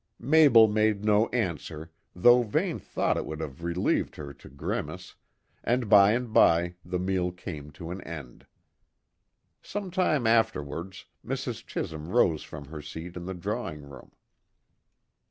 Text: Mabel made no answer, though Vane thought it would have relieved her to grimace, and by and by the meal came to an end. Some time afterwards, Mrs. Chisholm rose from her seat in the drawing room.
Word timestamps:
Mabel 0.17 0.67
made 0.67 1.05
no 1.05 1.27
answer, 1.27 1.91
though 2.15 2.41
Vane 2.41 2.79
thought 2.79 3.17
it 3.17 3.25
would 3.27 3.39
have 3.39 3.63
relieved 3.63 4.15
her 4.15 4.33
to 4.33 4.49
grimace, 4.49 5.13
and 5.63 5.87
by 5.89 6.13
and 6.13 6.33
by 6.33 6.73
the 6.83 6.97
meal 6.97 7.31
came 7.31 7.69
to 7.73 7.91
an 7.91 8.01
end. 8.01 8.47
Some 9.61 9.91
time 9.91 10.25
afterwards, 10.25 11.05
Mrs. 11.23 11.63
Chisholm 11.63 12.07
rose 12.09 12.41
from 12.41 12.65
her 12.69 12.81
seat 12.81 13.15
in 13.15 13.25
the 13.25 13.35
drawing 13.35 13.83
room. 13.83 14.09